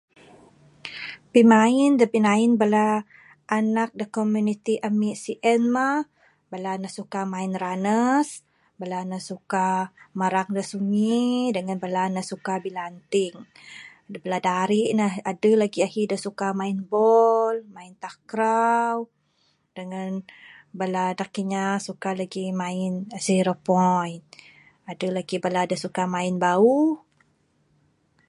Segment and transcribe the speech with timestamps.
[1.33, 2.87] Pimain da pinain bala
[3.59, 5.99] anak da komuniti ami sien mah
[6.51, 8.27] bala ne suka main runnes,
[8.79, 9.65] bala ne suka
[10.19, 11.21] merang da sungi,
[11.55, 13.35] dengan bala ne suka bilanting.
[14.11, 18.95] Dak bala darik ne adeh legi ahi dak suka main ball, main takraw
[19.77, 20.09] dengan
[20.79, 22.91] bala anak kinya suka legi main
[23.27, 24.23] zero point.
[24.89, 26.73] Adeh legi ne bala dak suka main bau.